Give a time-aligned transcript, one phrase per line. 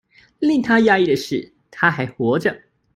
[0.39, 2.59] 令他訝異的是她還活著